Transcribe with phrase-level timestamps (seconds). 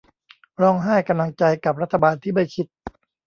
[0.61, 2.65] ร้องไห้กำลังใจกับรัฐบาลที่ไม่คิด